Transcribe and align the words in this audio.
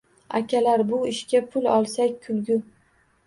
—Akalar, 0.37 0.81
bu 0.91 1.01
ishga 1.09 1.41
pul 1.55 1.69
olsak– 1.73 2.17
kulgu! 2.27 2.57